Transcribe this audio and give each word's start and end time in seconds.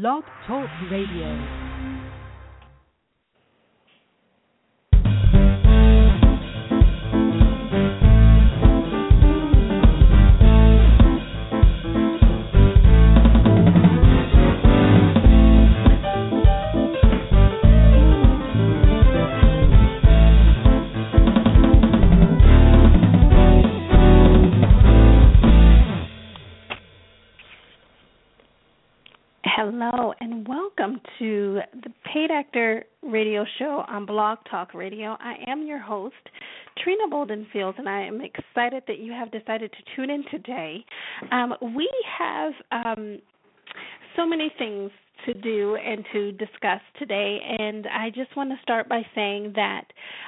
Blog 0.00 0.24
Talk 0.48 0.68
Radio. 0.90 1.63
Paid 32.24 32.30
Actor 32.30 32.84
Radio 33.02 33.44
Show 33.58 33.84
on 33.86 34.06
Blog 34.06 34.38
Talk 34.50 34.72
Radio. 34.72 35.14
I 35.20 35.34
am 35.46 35.66
your 35.66 35.78
host, 35.78 36.14
Trina 36.82 37.02
Boldenfield, 37.12 37.78
and 37.78 37.86
I 37.86 38.00
am 38.00 38.22
excited 38.22 38.82
that 38.86 38.98
you 38.98 39.12
have 39.12 39.30
decided 39.30 39.70
to 39.72 39.94
tune 39.94 40.08
in 40.08 40.24
today. 40.30 40.82
Um, 41.30 41.52
we 41.76 41.86
have 42.18 42.52
um, 42.72 43.18
so 44.16 44.24
many 44.26 44.50
things 44.56 44.90
to 45.26 45.34
do 45.34 45.76
and 45.76 46.04
to 46.12 46.32
discuss 46.32 46.80
today. 46.98 47.40
And 47.58 47.86
I 47.86 48.08
just 48.08 48.34
want 48.36 48.50
to 48.50 48.56
start 48.62 48.88
by 48.88 49.02
saying 49.14 49.52
that 49.56 49.84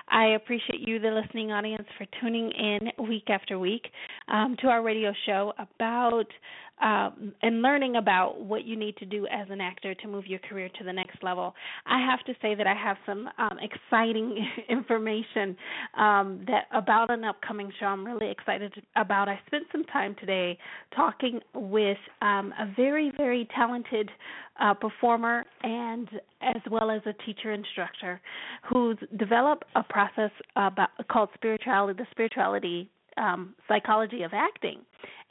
I 0.08 0.34
appreciate 0.34 0.86
you, 0.86 0.98
the 0.98 1.10
listening 1.10 1.50
audience, 1.50 1.86
for 1.97 2.06
tuning 2.20 2.50
in 2.50 3.06
week 3.08 3.28
after 3.28 3.58
week 3.58 3.86
um, 4.29 4.57
to 4.61 4.69
our 4.69 4.83
radio 4.83 5.12
show 5.27 5.53
about 5.59 6.27
um, 6.83 7.33
and 7.41 7.62
learning 7.62 7.97
about 7.97 8.41
what 8.41 8.65
you 8.65 8.77
need 8.77 8.97
to 8.98 9.07
do 9.07 9.27
as 9.29 9.47
an 9.51 9.61
actor 9.61 9.95
to 9.95 10.09
move 10.09 10.27
your 10.27 10.39
career 10.41 10.69
to 10.79 10.84
the 10.84 10.93
next 10.93 11.23
level. 11.23 11.55
I 11.87 12.05
have 12.05 12.23
to 12.27 12.34
say 12.43 12.55
that 12.55 12.67
I 12.67 12.75
have 12.75 12.98
some 13.06 13.28
um, 13.39 13.59
exciting 13.62 14.47
information 14.69 15.56
um, 15.97 16.45
that 16.47 16.65
about 16.73 17.11
an 17.11 17.25
upcoming 17.25 17.73
show. 17.81 17.87
I'm 17.87 18.05
really 18.05 18.31
excited 18.31 18.75
about. 18.95 19.28
I 19.28 19.41
spent 19.47 19.65
some 19.73 19.84
time 19.84 20.17
today 20.20 20.59
talking 20.95 21.41
with 21.55 21.98
um, 22.20 22.53
a 22.59 22.70
very, 22.77 23.11
very 23.17 23.48
talented 23.56 24.11
uh, 24.61 24.75
performer 24.75 25.45
and 25.62 26.09
as 26.43 26.61
well 26.70 26.91
as 26.91 27.00
a 27.06 27.12
teacher 27.25 27.53
instructor 27.53 28.20
who's 28.69 28.98
developed 29.19 29.65
a 29.77 29.83
process 29.83 30.31
about, 30.56 30.91
called 31.11 31.31
spirituality, 31.34 31.97
the 31.98 32.06
spirituality 32.11 32.91
um, 33.17 33.55
psychology 33.69 34.22
of 34.22 34.33
acting 34.33 34.81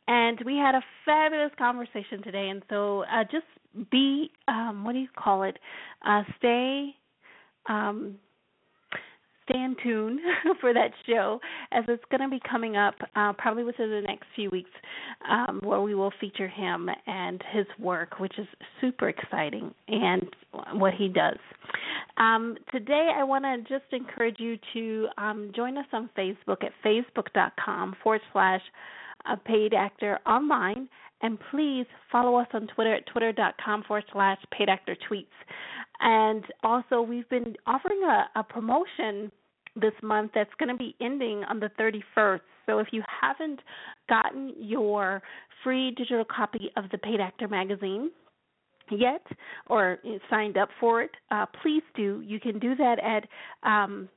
and 0.07 0.39
we 0.45 0.55
had 0.57 0.75
a 0.75 0.81
fabulous 1.03 1.51
conversation 1.57 2.21
today. 2.23 2.49
And 2.49 2.61
so, 2.69 3.03
uh, 3.03 3.23
just 3.23 3.45
be 3.91 4.29
um, 4.47 4.83
what 4.85 4.93
do 4.93 4.99
you 4.99 5.07
call 5.17 5.43
it? 5.43 5.57
Uh, 6.05 6.23
stay. 6.37 6.95
Um, 7.67 8.17
stay 9.49 9.59
in 9.59 9.75
tune 9.83 10.19
for 10.61 10.73
that 10.73 10.91
show 11.07 11.39
as 11.71 11.83
it's 11.87 12.03
going 12.09 12.21
to 12.21 12.29
be 12.29 12.41
coming 12.49 12.77
up 12.77 12.95
uh, 13.15 13.33
probably 13.33 13.63
within 13.63 13.89
the 13.89 14.01
next 14.01 14.25
few 14.35 14.49
weeks 14.49 14.69
um, 15.29 15.59
where 15.63 15.81
we 15.81 15.95
will 15.95 16.11
feature 16.19 16.47
him 16.47 16.89
and 17.05 17.43
his 17.51 17.65
work 17.79 18.19
which 18.19 18.37
is 18.39 18.47
super 18.81 19.09
exciting 19.09 19.73
and 19.87 20.27
what 20.73 20.93
he 20.93 21.07
does 21.07 21.37
um, 22.17 22.57
today 22.71 23.11
i 23.15 23.23
want 23.23 23.43
to 23.43 23.57
just 23.61 23.91
encourage 23.91 24.39
you 24.39 24.57
to 24.73 25.07
um, 25.17 25.51
join 25.55 25.77
us 25.77 25.85
on 25.93 26.09
facebook 26.17 26.63
at 26.63 26.71
facebook.com 26.83 27.95
forward 28.03 28.21
slash 28.31 28.61
a 29.27 29.37
paid 29.37 29.73
actor 29.73 30.19
online. 30.25 30.87
And 31.21 31.37
please 31.51 31.85
follow 32.11 32.35
us 32.35 32.47
on 32.53 32.67
Twitter 32.67 32.95
at 32.95 33.05
twitter.com 33.07 33.83
forward 33.83 34.03
slash 34.11 34.37
paid 34.51 34.69
actor 34.69 34.95
tweets. 35.09 35.25
And 36.01 36.43
also, 36.63 37.01
we've 37.01 37.27
been 37.29 37.55
offering 37.65 38.01
a, 38.03 38.39
a 38.39 38.43
promotion 38.43 39.31
this 39.75 39.93
month 40.03 40.31
that's 40.35 40.53
going 40.59 40.69
to 40.69 40.77
be 40.77 40.95
ending 41.01 41.43
on 41.49 41.59
the 41.59 41.69
31st. 41.79 42.41
So 42.65 42.79
if 42.79 42.87
you 42.91 43.01
haven't 43.21 43.59
gotten 44.09 44.53
your 44.57 45.21
free 45.63 45.91
digital 45.91 46.25
copy 46.25 46.71
of 46.75 46.85
the 46.91 46.97
Paid 46.97 47.21
Actor 47.21 47.47
magazine, 47.47 48.11
yet 48.89 49.25
or 49.67 49.99
signed 50.29 50.57
up 50.57 50.69
for 50.79 51.01
it, 51.01 51.11
uh, 51.31 51.45
please 51.61 51.83
do. 51.95 52.21
You 52.25 52.39
can 52.39 52.59
do 52.59 52.75
that 52.75 52.97
at 52.99 53.27
um, 53.67 54.09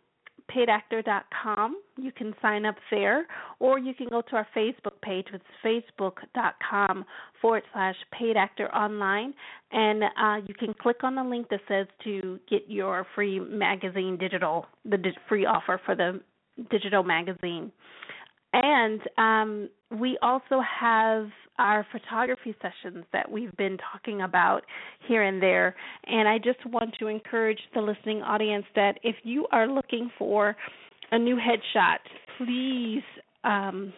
paidactor.com. 0.54 1.80
You 1.98 2.12
can 2.12 2.34
sign 2.40 2.64
up 2.64 2.76
there, 2.90 3.26
or 3.58 3.78
you 3.78 3.94
can 3.94 4.08
go 4.08 4.22
to 4.22 4.36
our 4.36 4.46
Facebook 4.56 5.00
page, 5.02 5.26
which 5.32 5.42
is 5.42 5.82
facebook.com 6.00 7.04
forward 7.40 7.62
slash 7.72 7.96
paid 8.18 8.36
actor 8.36 8.74
online, 8.74 9.34
and 9.72 10.04
uh, 10.04 10.46
you 10.46 10.54
can 10.54 10.74
click 10.74 11.04
on 11.04 11.14
the 11.14 11.22
link 11.22 11.48
that 11.50 11.60
says 11.68 11.86
to 12.04 12.38
get 12.48 12.62
your 12.68 13.06
free 13.14 13.38
magazine 13.38 14.16
digital, 14.18 14.66
the 14.84 14.96
di- 14.96 15.16
free 15.28 15.44
offer 15.44 15.80
for 15.84 15.94
the 15.94 16.20
digital 16.70 17.02
magazine. 17.02 17.70
And 18.52 19.00
um, 19.18 19.68
we 19.98 20.18
also 20.22 20.60
have 20.80 21.28
our 21.58 21.86
photography 21.92 22.54
sessions 22.62 23.04
that 23.12 23.30
we've 23.30 23.56
been 23.56 23.76
talking 23.92 24.22
about 24.22 24.62
here 25.06 25.22
and 25.22 25.42
there. 25.42 25.74
And 26.06 26.28
I 26.28 26.38
just 26.38 26.64
want 26.66 26.94
to 27.00 27.08
encourage 27.08 27.60
the 27.74 27.80
listening 27.80 28.22
audience 28.22 28.64
that 28.74 28.98
if 29.02 29.16
you 29.24 29.46
are 29.52 29.66
looking 29.66 30.10
for 30.18 30.56
a 31.10 31.18
new 31.18 31.36
headshot, 31.36 31.98
please 32.38 33.02
um, 33.44 33.92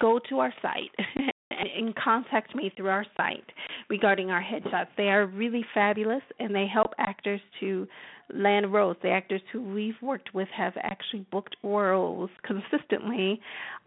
go 0.00 0.20
to 0.28 0.38
our 0.38 0.52
site 0.62 0.90
and 1.50 1.94
contact 1.96 2.54
me 2.54 2.72
through 2.76 2.88
our 2.88 3.06
site 3.16 3.44
regarding 3.88 4.30
our 4.30 4.42
headshots. 4.42 4.88
They 4.96 5.08
are 5.08 5.26
really 5.26 5.64
fabulous 5.74 6.22
and 6.38 6.54
they 6.54 6.66
help 6.72 6.92
actors 6.98 7.40
to 7.60 7.86
land 8.34 8.72
roles. 8.72 8.96
The 9.02 9.10
actors 9.10 9.42
who 9.52 9.62
we've 9.62 10.00
worked 10.02 10.34
with 10.34 10.48
have 10.48 10.74
actually 10.82 11.26
booked 11.30 11.56
roles 11.62 12.30
consistently 12.42 13.40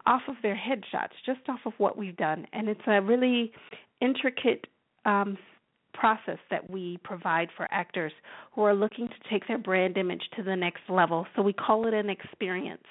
off 0.06 0.22
of 0.28 0.36
their 0.42 0.56
headshots, 0.56 1.12
just 1.24 1.40
off 1.48 1.60
of 1.66 1.72
what 1.78 1.96
we've 1.96 2.16
done. 2.16 2.46
And 2.52 2.68
it's 2.68 2.80
a 2.86 3.00
really 3.00 3.52
intricate 4.00 4.66
um, 5.04 5.38
process 5.92 6.38
that 6.50 6.68
we 6.68 6.98
provide 7.04 7.48
for 7.56 7.68
actors 7.70 8.12
who 8.54 8.62
are 8.62 8.74
looking 8.74 9.08
to 9.08 9.30
take 9.30 9.46
their 9.48 9.58
brand 9.58 9.96
image 9.96 10.22
to 10.36 10.42
the 10.42 10.56
next 10.56 10.82
level. 10.88 11.26
So 11.36 11.42
we 11.42 11.52
call 11.52 11.86
it 11.86 11.94
an 11.94 12.10
experience 12.10 12.84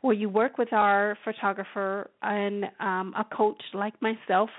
where 0.00 0.14
you 0.14 0.28
work 0.28 0.58
with 0.58 0.72
our 0.72 1.16
photographer 1.24 2.10
and 2.22 2.64
um, 2.80 3.14
a 3.18 3.24
coach 3.34 3.62
like 3.72 3.94
myself 4.02 4.50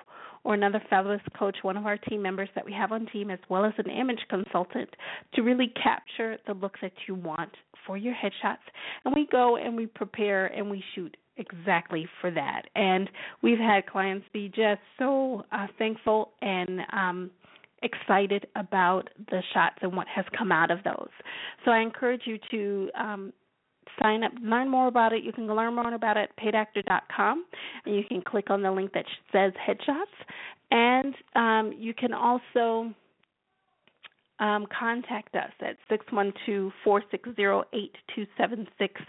or 0.43 0.53
another 0.53 0.81
fabulous 0.89 1.21
coach, 1.37 1.57
one 1.63 1.75
of 1.75 1.85
our 1.85 1.97
team 1.97 2.21
members 2.21 2.49
that 2.55 2.63
we 2.63 2.71
have 2.71 2.91
on 2.91 3.07
team, 3.07 3.31
as 3.31 3.39
well 3.49 3.65
as 3.65 3.73
an 3.77 3.89
image 3.89 4.19
consultant, 4.29 4.89
to 5.33 5.41
really 5.41 5.73
capture 5.81 6.37
the 6.47 6.53
look 6.53 6.75
that 6.81 6.93
you 7.07 7.15
want 7.15 7.51
for 7.85 7.97
your 7.97 8.13
headshots. 8.13 8.57
And 9.03 9.13
we 9.15 9.27
go 9.31 9.57
and 9.57 9.75
we 9.75 9.87
prepare 9.87 10.47
and 10.47 10.69
we 10.69 10.83
shoot 10.93 11.17
exactly 11.37 12.07
for 12.21 12.31
that. 12.31 12.63
And 12.75 13.09
we've 13.41 13.59
had 13.59 13.87
clients 13.87 14.25
be 14.33 14.47
just 14.47 14.81
so 14.97 15.43
uh, 15.51 15.67
thankful 15.77 16.31
and 16.41 16.81
um, 16.93 17.31
excited 17.85 18.47
about 18.55 19.09
the 19.29 19.41
shots 19.53 19.77
and 19.81 19.95
what 19.95 20.07
has 20.07 20.25
come 20.37 20.51
out 20.51 20.71
of 20.71 20.83
those. 20.83 21.09
So 21.63 21.71
I 21.71 21.79
encourage 21.79 22.23
you 22.25 22.37
to 22.51 22.89
um, 22.99 23.33
sign 24.01 24.23
up, 24.23 24.31
learn 24.41 24.69
more 24.69 24.87
about 24.87 25.13
it. 25.13 25.23
You 25.23 25.31
can 25.31 25.47
learn 25.47 25.75
more 25.75 25.93
about 25.93 26.17
it 26.17 26.29
at 26.29 26.43
paidactor.com, 26.43 27.45
and 27.85 27.95
you 27.95 28.03
can 28.07 28.21
click 28.21 28.49
on 28.49 28.61
the 28.61 28.71
link 28.71 28.91
that 28.93 29.05
says 29.31 29.53
headshots. 29.67 30.05
And 30.71 31.15
um, 31.35 31.77
you 31.77 31.93
can 31.93 32.13
also 32.13 32.93
um, 34.39 34.65
contact 34.77 35.35
us 35.35 35.51
at 35.61 35.77
six 35.89 36.05
one 36.11 36.33
two 36.45 36.71
four 36.83 37.03
six 37.11 37.29
zero 37.35 37.63
eight 37.73 37.95
two 38.15 38.25
seven 38.37 38.67
six 38.77 38.99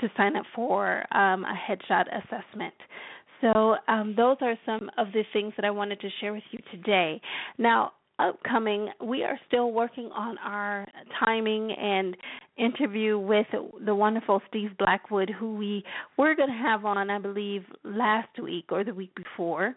to 0.00 0.08
sign 0.16 0.36
up 0.36 0.44
for 0.54 1.04
um, 1.14 1.44
a 1.44 1.54
headshot 1.54 2.04
assessment. 2.08 2.74
So, 3.40 3.74
um, 3.88 4.14
those 4.16 4.36
are 4.40 4.54
some 4.64 4.88
of 4.96 5.08
the 5.12 5.24
things 5.32 5.52
that 5.56 5.64
I 5.64 5.70
wanted 5.70 6.00
to 6.00 6.08
share 6.20 6.32
with 6.32 6.44
you 6.52 6.60
today. 6.70 7.20
Now, 7.58 7.92
upcoming, 8.22 8.88
we 9.04 9.22
are 9.22 9.38
still 9.46 9.72
working 9.72 10.10
on 10.14 10.38
our 10.38 10.86
timing 11.24 11.72
and 11.72 12.16
interview 12.56 13.18
with 13.18 13.46
the 13.84 13.94
wonderful 13.94 14.40
Steve 14.48 14.70
Blackwood, 14.78 15.30
who 15.30 15.54
we 15.54 15.84
were 16.16 16.34
going 16.34 16.48
to 16.48 16.54
have 16.54 16.84
on, 16.84 17.10
I 17.10 17.18
believe, 17.18 17.64
last 17.84 18.38
week 18.42 18.66
or 18.70 18.84
the 18.84 18.94
week 18.94 19.14
before. 19.14 19.74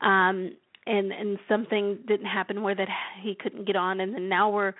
Um, 0.00 0.52
and 0.86 1.12
and 1.12 1.38
something 1.48 1.98
didn't 2.08 2.26
happen 2.26 2.62
where 2.62 2.74
that 2.74 2.88
he 3.20 3.36
couldn't 3.40 3.66
get 3.66 3.76
on 3.76 4.00
and 4.00 4.14
then 4.14 4.28
now 4.28 4.48
we're, 4.50 4.72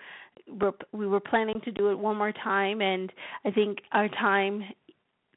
we're 0.60 0.72
we 0.92 1.06
were 1.06 1.20
planning 1.20 1.60
to 1.64 1.70
do 1.70 1.90
it 1.90 1.98
one 1.98 2.16
more 2.16 2.32
time 2.32 2.80
and 2.80 3.12
I 3.44 3.50
think 3.50 3.80
our 3.92 4.08
time 4.08 4.62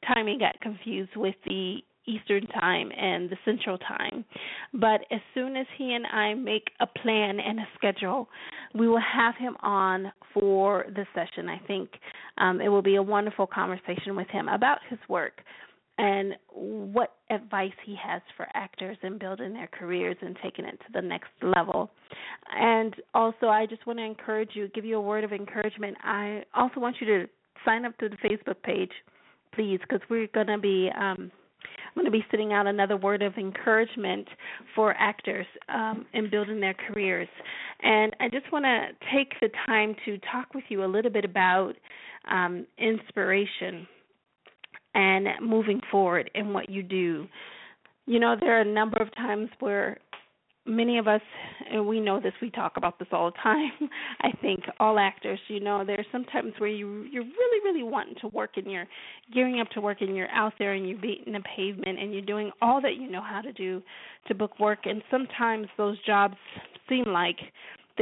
timing 0.08 0.40
got 0.40 0.60
confused 0.62 1.12
with 1.16 1.36
the 1.46 1.80
Eastern 2.08 2.46
time 2.48 2.92
and 2.98 3.30
the 3.30 3.38
Central 3.46 3.78
time. 3.78 4.26
But 4.74 5.02
as 5.12 5.20
soon 5.34 5.56
as 5.56 5.68
he 5.78 5.94
and 5.94 6.06
I 6.08 6.34
make 6.34 6.70
a 6.80 6.88
plan 6.88 7.40
and 7.40 7.60
a 7.60 7.68
schedule, 7.78 8.28
we 8.74 8.88
will 8.88 9.02
have 9.02 9.36
him 9.38 9.56
on 9.62 10.12
for 10.34 10.86
the 10.96 11.06
session. 11.14 11.50
I 11.50 11.60
think 11.68 11.90
um, 12.38 12.62
it 12.62 12.70
will 12.70 12.82
be 12.82 12.96
a 12.96 13.04
wonderful 13.04 13.48
conversation 13.48 14.16
with 14.16 14.28
him 14.30 14.48
about 14.48 14.80
his 14.90 15.00
work 15.08 15.42
and 15.98 16.34
what 16.50 17.16
advice 17.30 17.74
he 17.86 17.96
has 18.02 18.22
for 18.36 18.48
actors 18.56 18.98
in 19.04 19.18
building 19.18 19.54
their 19.54 19.68
careers 19.68 20.16
and 20.22 20.36
taking 20.42 20.66
it 20.66 20.80
to 20.80 20.94
the 20.94 21.02
next 21.02 21.30
level. 21.44 21.92
And 22.52 22.96
also, 23.14 23.48
I 23.48 23.66
just 23.68 23.86
want 23.86 24.00
to 24.00 24.06
encourage 24.06 24.52
you, 24.54 24.68
give 24.70 24.86
you 24.86 24.98
a 24.98 25.02
word 25.02 25.24
of 25.24 25.32
encouragement. 25.32 25.98
I 26.04 26.44
also 26.56 26.80
want 26.80 26.96
you 27.00 27.08
to 27.08 27.28
sign 27.66 27.86
up 27.86 27.96
to 28.00 28.10
the 28.10 28.16
Facebook 28.18 28.64
page, 28.64 28.92
please, 29.54 29.80
because 29.82 30.02
we're 30.10 30.28
going 30.28 30.48
to 30.48 30.58
be. 30.58 30.90
Um, 30.98 31.32
I'm 31.92 32.02
going 32.02 32.06
to 32.06 32.12
be 32.12 32.26
sending 32.32 32.54
out 32.54 32.68
another 32.68 32.96
word 32.96 33.22
of 33.22 33.34
encouragement 33.36 34.28
for 34.76 34.96
actors 34.98 35.46
um, 35.68 36.06
in 36.14 36.30
building 36.30 36.62
their 36.62 36.74
careers. 36.74 37.28
And 37.82 38.16
I 38.22 38.30
just 38.30 38.52
want 38.52 38.64
to 38.66 38.88
take 39.14 39.34
the 39.42 39.50
time 39.66 39.96
to 40.06 40.18
talk 40.32 40.54
with 40.54 40.64
you 40.70 40.86
a 40.86 40.88
little 40.88 41.12
bit 41.12 41.26
about 41.26 41.74
um, 42.30 42.66
inspiration 42.78 43.88
and 44.96 45.28
moving 45.42 45.82
forward 45.92 46.32
in 46.34 46.54
what 46.54 46.70
you 46.70 46.82
do. 46.82 47.28
You 48.06 48.20
know, 48.20 48.36
there 48.40 48.58
are 48.58 48.62
a 48.62 48.66
number 48.66 48.98
of 48.98 49.14
times 49.16 49.50
where 49.60 49.98
many 50.66 50.98
of 51.00 51.08
us 51.08 51.22
and 51.72 51.88
we 51.88 52.00
know 52.00 52.20
this 52.20 52.34
we 52.42 52.50
talk 52.52 52.74
about 52.78 53.00
this 53.00 53.08
all 53.12 53.32
the 53.32 53.38
time 53.42 53.72
i 54.22 54.32
think 54.42 54.62
all 54.80 55.00
actors 55.00 55.40
you 55.48 55.60
know 55.60 55.84
there's 55.84 56.06
sometimes 56.12 56.54
where 56.60 56.70
you 56.70 57.04
you're 57.12 57.24
really 57.24 57.64
really 57.64 57.84
wanting 57.84 58.16
to 58.22 58.28
work 58.28 58.52
and 58.58 58.72
you're 58.72 58.88
gearing 59.34 59.60
up 59.60 59.68
to 59.70 59.82
work 59.82 60.02
and 60.02 60.16
you're 60.16 60.30
out 60.30 60.54
there 60.60 60.74
and 60.74 60.88
you're 60.88 61.00
beating 61.00 61.34
the 61.34 61.42
pavement 61.56 62.00
and 62.00 62.14
you're 62.14 62.22
doing 62.22 62.52
all 62.62 62.80
that 62.80 62.96
you 62.96 63.10
know 63.10 63.22
how 63.22 63.42
to 63.42 63.52
do 63.54 63.82
to 64.28 64.36
book 64.36 64.60
work. 64.60 64.80
And 64.86 65.02
sometimes 65.10 65.68
those 65.78 65.98
jobs 66.06 66.36
seem 66.90 67.06
like 67.08 67.38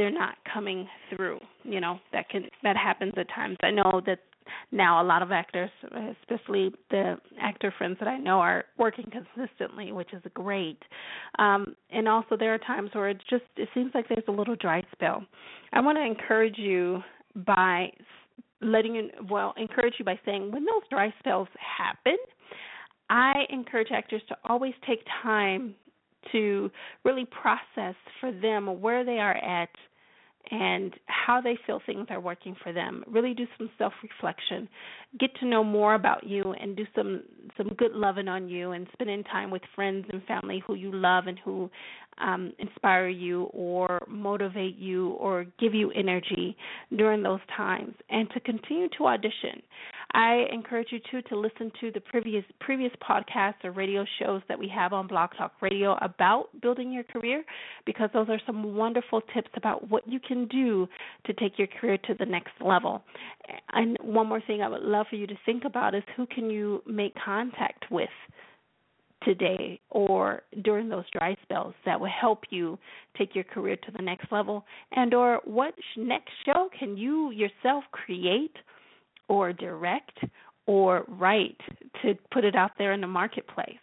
they're 0.00 0.10
not 0.10 0.36
coming 0.50 0.88
through 1.14 1.38
you 1.62 1.78
know 1.78 1.98
that 2.10 2.26
can 2.30 2.46
that 2.62 2.74
happens 2.74 3.12
at 3.18 3.28
times 3.28 3.58
i 3.62 3.70
know 3.70 4.00
that 4.06 4.20
now 4.72 5.02
a 5.02 5.04
lot 5.04 5.22
of 5.22 5.32
actors, 5.32 5.70
especially 6.22 6.72
the 6.90 7.16
actor 7.40 7.72
friends 7.76 7.96
that 8.00 8.08
I 8.08 8.18
know, 8.18 8.40
are 8.40 8.64
working 8.78 9.10
consistently, 9.10 9.92
which 9.92 10.12
is 10.12 10.22
great. 10.34 10.78
Um, 11.38 11.74
and 11.90 12.08
also, 12.08 12.36
there 12.36 12.54
are 12.54 12.58
times 12.58 12.90
where 12.92 13.08
it 13.08 13.20
just 13.28 13.44
it 13.56 13.68
seems 13.74 13.92
like 13.94 14.08
there's 14.08 14.24
a 14.28 14.32
little 14.32 14.56
dry 14.56 14.82
spell. 14.92 15.24
I 15.72 15.80
want 15.80 15.98
to 15.98 16.04
encourage 16.04 16.58
you 16.58 17.00
by 17.46 17.90
letting 18.60 18.94
you 18.94 19.10
well 19.30 19.54
encourage 19.56 19.94
you 19.98 20.04
by 20.04 20.18
saying 20.24 20.50
when 20.52 20.64
those 20.64 20.82
dry 20.90 21.12
spells 21.18 21.48
happen, 21.78 22.16
I 23.08 23.44
encourage 23.50 23.88
actors 23.92 24.22
to 24.28 24.36
always 24.48 24.74
take 24.86 25.00
time 25.22 25.74
to 26.32 26.70
really 27.04 27.26
process 27.26 27.94
for 28.20 28.30
them 28.30 28.80
where 28.80 29.04
they 29.04 29.18
are 29.18 29.36
at 29.36 29.70
and 30.50 30.94
how 31.06 31.40
they 31.40 31.56
feel 31.66 31.80
things 31.84 32.06
are 32.10 32.20
working 32.20 32.56
for 32.62 32.72
them. 32.72 33.04
Really 33.06 33.34
do 33.34 33.46
some 33.58 33.70
self 33.78 33.92
reflection. 34.02 34.68
Get 35.18 35.34
to 35.40 35.46
know 35.46 35.62
more 35.62 35.94
about 35.94 36.24
you 36.26 36.54
and 36.60 36.76
do 36.76 36.84
some 36.94 37.22
some 37.56 37.68
good 37.76 37.92
loving 37.92 38.28
on 38.28 38.48
you 38.48 38.72
and 38.72 38.86
spending 38.92 39.24
time 39.24 39.50
with 39.50 39.62
friends 39.74 40.06
and 40.12 40.22
family 40.24 40.62
who 40.66 40.74
you 40.74 40.92
love 40.92 41.26
and 41.26 41.38
who 41.38 41.70
um, 42.18 42.52
inspire 42.58 43.08
you 43.08 43.44
or 43.52 44.00
motivate 44.08 44.76
you 44.76 45.10
or 45.10 45.46
give 45.58 45.74
you 45.74 45.90
energy 45.92 46.56
during 46.96 47.22
those 47.22 47.40
times 47.56 47.94
and 48.10 48.28
to 48.30 48.40
continue 48.40 48.88
to 48.98 49.06
audition. 49.06 49.62
I 50.12 50.46
encourage 50.52 50.88
you 50.90 50.98
too 51.10 51.22
to 51.28 51.36
listen 51.38 51.70
to 51.80 51.90
the 51.92 52.00
previous 52.00 52.44
previous 52.58 52.92
podcasts 53.08 53.64
or 53.64 53.70
radio 53.70 54.04
shows 54.18 54.42
that 54.48 54.58
we 54.58 54.68
have 54.68 54.92
on 54.92 55.06
Blog 55.06 55.30
Talk 55.38 55.52
Radio 55.60 55.96
about 56.00 56.48
building 56.60 56.92
your 56.92 57.04
career 57.04 57.44
because 57.86 58.10
those 58.12 58.28
are 58.28 58.40
some 58.44 58.74
wonderful 58.74 59.20
tips 59.32 59.50
about 59.56 59.88
what 59.88 60.06
you 60.08 60.18
can 60.18 60.46
do 60.48 60.88
to 61.26 61.32
take 61.34 61.58
your 61.58 61.68
career 61.68 61.96
to 62.06 62.14
the 62.18 62.26
next 62.26 62.52
level. 62.60 63.02
And 63.72 63.96
one 64.02 64.28
more 64.28 64.40
thing 64.40 64.62
I 64.62 64.68
would 64.68 64.82
love 64.82 65.06
for 65.10 65.16
you 65.16 65.26
to 65.28 65.38
think 65.46 65.64
about 65.64 65.94
is 65.94 66.02
who 66.16 66.26
can 66.26 66.50
you 66.50 66.82
make 66.86 67.14
contact 67.14 67.84
with 67.90 68.10
today 69.24 69.78
or 69.90 70.42
during 70.64 70.88
those 70.88 71.04
dry 71.12 71.36
spells 71.42 71.74
that 71.84 72.00
will 72.00 72.08
help 72.08 72.44
you 72.50 72.78
take 73.18 73.34
your 73.34 73.44
career 73.44 73.76
to 73.76 73.92
the 73.96 74.02
next 74.02 74.32
level 74.32 74.64
and 74.92 75.12
or 75.12 75.40
what 75.44 75.74
next 75.96 76.30
show 76.46 76.70
can 76.78 76.96
you 76.96 77.30
yourself 77.30 77.84
create 77.92 78.56
or 79.30 79.52
direct 79.52 80.18
or 80.66 81.04
write 81.08 81.60
to 82.02 82.14
put 82.32 82.44
it 82.44 82.56
out 82.56 82.72
there 82.76 82.92
in 82.92 83.00
the 83.00 83.06
marketplace. 83.06 83.78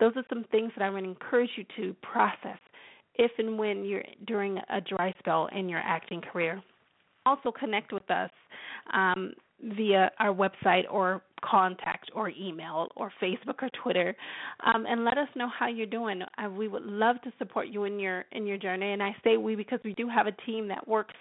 Those 0.00 0.12
are 0.16 0.24
some 0.28 0.44
things 0.50 0.72
that 0.76 0.84
I 0.84 0.90
would 0.90 1.04
encourage 1.04 1.50
you 1.56 1.64
to 1.76 1.94
process 2.02 2.58
if 3.14 3.30
and 3.38 3.58
when 3.58 3.84
you're 3.84 4.04
during 4.26 4.58
a 4.58 4.80
dry 4.80 5.14
spell 5.20 5.48
in 5.56 5.68
your 5.68 5.80
acting 5.80 6.20
career. 6.20 6.62
Also, 7.26 7.52
connect 7.52 7.92
with 7.92 8.08
us 8.10 8.30
um, 8.92 9.32
via 9.76 10.10
our 10.18 10.34
website 10.34 10.84
or 10.90 11.22
contact 11.44 12.10
or 12.14 12.30
email 12.30 12.88
or 12.96 13.12
Facebook 13.22 13.62
or 13.62 13.68
Twitter, 13.82 14.14
um, 14.64 14.84
and 14.88 15.04
let 15.04 15.18
us 15.18 15.28
know 15.36 15.48
how 15.56 15.68
you're 15.68 15.86
doing. 15.86 16.22
Uh, 16.22 16.48
we 16.50 16.68
would 16.68 16.84
love 16.84 17.20
to 17.22 17.32
support 17.38 17.68
you 17.68 17.84
in 17.84 18.00
your 18.00 18.24
in 18.32 18.46
your 18.46 18.56
journey. 18.56 18.92
And 18.92 19.02
I 19.02 19.14
say 19.22 19.36
we 19.36 19.54
because 19.54 19.80
we 19.84 19.94
do 19.94 20.08
have 20.08 20.26
a 20.26 20.32
team 20.46 20.68
that 20.68 20.86
works 20.88 21.14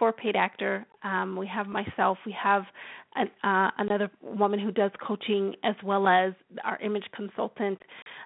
for 0.00 0.12
paid 0.12 0.34
actor. 0.34 0.84
Um, 1.04 1.36
we 1.36 1.46
have 1.46 1.68
myself. 1.68 2.18
We 2.26 2.34
have 2.42 2.64
an, 3.14 3.28
uh, 3.44 3.70
another 3.78 4.10
woman 4.22 4.58
who 4.58 4.72
does 4.72 4.90
coaching 5.06 5.54
as 5.62 5.76
well 5.84 6.08
as 6.08 6.32
our 6.64 6.78
image 6.80 7.04
consultant, 7.14 7.78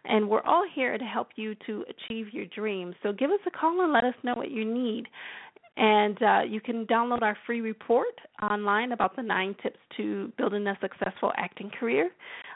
and 0.04 0.26
we're 0.26 0.42
all 0.42 0.64
here 0.74 0.96
to 0.96 1.04
help 1.04 1.30
you 1.36 1.54
to 1.66 1.84
achieve 1.90 2.32
your 2.32 2.46
dreams. 2.46 2.94
So 3.02 3.12
give 3.12 3.30
us 3.30 3.40
a 3.46 3.50
call 3.50 3.82
and 3.82 3.92
let 3.92 4.04
us 4.04 4.14
know 4.22 4.34
what 4.34 4.50
you 4.50 4.64
need. 4.64 5.06
And 5.76 6.22
uh, 6.22 6.40
you 6.48 6.60
can 6.60 6.86
download 6.86 7.22
our 7.22 7.36
free 7.44 7.60
report 7.60 8.14
online 8.40 8.92
about 8.92 9.16
the 9.16 9.22
nine 9.22 9.56
tips 9.60 9.80
to 9.96 10.32
building 10.38 10.64
a 10.68 10.78
successful 10.80 11.32
acting 11.36 11.70
career. 11.70 12.10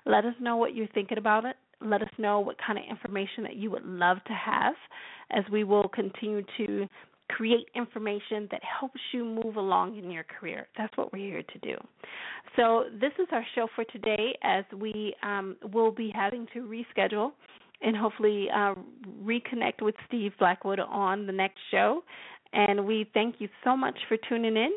Let 0.06 0.24
us 0.24 0.34
know 0.40 0.56
what 0.56 0.76
you're 0.76 0.86
thinking 0.94 1.18
about 1.18 1.44
it. 1.44 1.56
Let 1.80 2.02
us 2.02 2.08
know 2.18 2.38
what 2.38 2.56
kind 2.64 2.78
of 2.78 2.84
information 2.88 3.42
that 3.42 3.56
you 3.56 3.72
would 3.72 3.84
love 3.84 4.18
to 4.28 4.32
have 4.32 4.74
as 5.30 5.44
we 5.50 5.64
will 5.64 5.88
continue 5.88 6.42
to 6.58 6.88
create 7.28 7.68
information 7.74 8.48
that 8.50 8.62
helps 8.62 9.00
you 9.12 9.24
move 9.24 9.56
along 9.56 9.98
in 9.98 10.10
your 10.10 10.24
career. 10.24 10.68
That's 10.76 10.96
what 10.96 11.12
we're 11.12 11.30
here 11.30 11.42
to 11.42 11.58
do. 11.58 11.76
So, 12.56 12.84
this 13.00 13.12
is 13.18 13.28
our 13.32 13.44
show 13.54 13.68
for 13.74 13.84
today 13.84 14.36
as 14.42 14.64
we 14.76 15.14
um, 15.22 15.56
will 15.72 15.92
be 15.92 16.10
having 16.14 16.46
to 16.54 16.60
reschedule 16.60 17.32
and 17.80 17.96
hopefully 17.96 18.48
uh, 18.54 18.74
reconnect 19.22 19.82
with 19.82 19.94
Steve 20.06 20.32
Blackwood 20.38 20.80
on 20.80 21.26
the 21.26 21.32
next 21.32 21.58
show. 21.70 22.02
And 22.52 22.86
we 22.86 23.08
thank 23.14 23.36
you 23.38 23.48
so 23.62 23.76
much 23.76 23.96
for 24.08 24.16
tuning 24.28 24.56
in, 24.56 24.72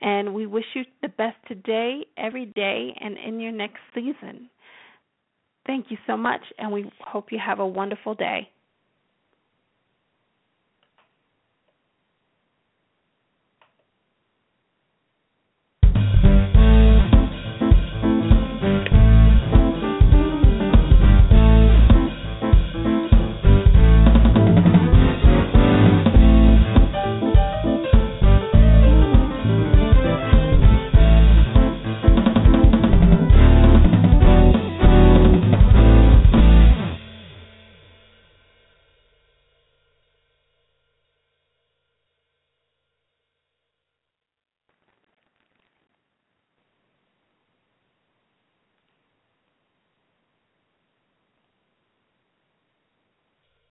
and 0.00 0.34
we 0.34 0.46
wish 0.46 0.64
you 0.74 0.84
the 1.02 1.08
best 1.08 1.36
today, 1.46 2.06
every 2.16 2.46
day, 2.46 2.96
and 2.98 3.16
in 3.18 3.38
your 3.40 3.52
next 3.52 3.80
season. 3.94 4.48
Thank 5.66 5.86
you 5.90 5.98
so 6.06 6.16
much, 6.16 6.40
and 6.58 6.72
we 6.72 6.90
hope 7.00 7.26
you 7.30 7.38
have 7.44 7.60
a 7.60 7.66
wonderful 7.66 8.14
day. 8.14 8.48